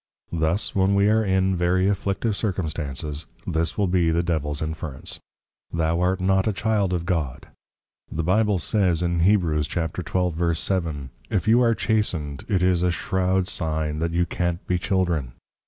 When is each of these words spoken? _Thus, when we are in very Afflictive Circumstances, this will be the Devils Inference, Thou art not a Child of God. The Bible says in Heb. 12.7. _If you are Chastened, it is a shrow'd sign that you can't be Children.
_Thus, 0.39 0.73
when 0.73 0.95
we 0.95 1.09
are 1.09 1.23
in 1.23 1.55
very 1.55 1.87
Afflictive 1.87 2.35
Circumstances, 2.35 3.27
this 3.45 3.77
will 3.77 3.85
be 3.85 4.09
the 4.09 4.23
Devils 4.23 4.59
Inference, 4.59 5.19
Thou 5.71 5.99
art 6.01 6.19
not 6.19 6.47
a 6.47 6.53
Child 6.53 6.91
of 6.91 7.05
God. 7.05 7.49
The 8.11 8.23
Bible 8.23 8.57
says 8.57 9.03
in 9.03 9.19
Heb. 9.19 9.41
12.7. 9.43 11.09
_If 11.29 11.45
you 11.45 11.61
are 11.61 11.75
Chastened, 11.75 12.45
it 12.49 12.63
is 12.63 12.81
a 12.81 12.89
shrow'd 12.89 13.47
sign 13.47 13.99
that 13.99 14.09
you 14.11 14.25
can't 14.25 14.65
be 14.65 14.79
Children. 14.79 15.33